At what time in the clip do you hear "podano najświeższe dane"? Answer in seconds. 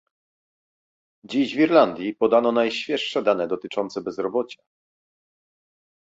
2.15-3.47